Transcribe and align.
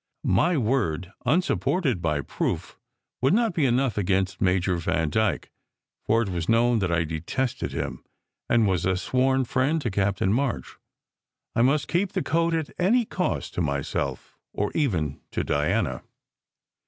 My 0.23 0.57
word, 0.57 1.13
unsupported 1.27 2.01
by 2.01 2.21
proof, 2.21 2.75
would 3.21 3.35
not 3.35 3.53
be 3.53 3.67
enough 3.67 3.99
against 3.99 4.41
Major 4.41 4.77
Vandyke, 4.77 5.51
for 6.07 6.23
it 6.23 6.29
was 6.29 6.49
known 6.49 6.79
that 6.79 6.91
I 6.91 7.03
detested 7.03 7.71
him, 7.71 8.03
and 8.49 8.65
was 8.65 8.83
a 8.83 8.97
sworn 8.97 9.45
friend 9.45 9.79
to 9.83 9.91
Captain 9.91 10.33
March. 10.33 10.77
I 11.55 11.61
must 11.61 11.87
keep 11.87 12.13
the 12.13 12.23
coat 12.23 12.55
at 12.55 12.71
any 12.79 13.05
cost 13.05 13.53
to 13.53 13.61
myself 13.61 14.35
or 14.53 14.71
even 14.73 15.21
to 15.33 15.43
Diana. 15.43 16.01